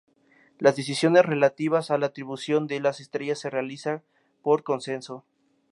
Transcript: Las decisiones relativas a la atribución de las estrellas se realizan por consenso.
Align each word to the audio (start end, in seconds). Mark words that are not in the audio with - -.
Las 0.57 0.75
decisiones 0.75 1.27
relativas 1.27 1.91
a 1.91 1.99
la 1.99 2.07
atribución 2.07 2.65
de 2.65 2.79
las 2.79 2.99
estrellas 2.99 3.37
se 3.37 3.51
realizan 3.51 4.01
por 4.41 4.63
consenso. 4.63 5.25